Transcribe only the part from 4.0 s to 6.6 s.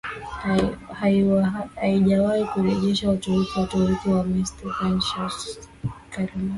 wa Meskhetian Shors Chulyms